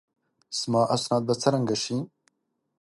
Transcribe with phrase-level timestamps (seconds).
[0.59, 1.97] زما اسناد به څرنګه شي؟